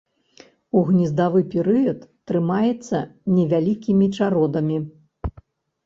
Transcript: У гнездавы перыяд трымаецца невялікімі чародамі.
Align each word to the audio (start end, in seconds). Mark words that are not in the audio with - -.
У 0.79 0.81
гнездавы 0.87 1.41
перыяд 1.53 1.99
трымаецца 2.33 2.97
невялікімі 3.37 4.13
чародамі. 4.17 4.77